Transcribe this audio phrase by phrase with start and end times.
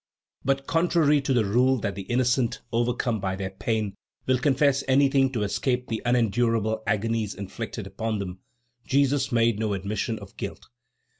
[0.43, 3.93] But, contrary to the rule that the innocent, overcome by their pain,
[4.25, 8.39] will confess anything to escape the unendurable agonies inflicted upon them,
[8.83, 10.65] Jesus made no admission of guilt.